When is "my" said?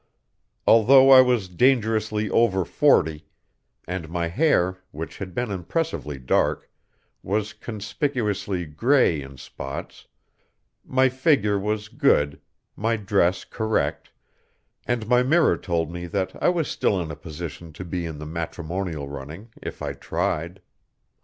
4.09-4.29, 10.83-11.07, 12.75-12.95, 15.07-15.21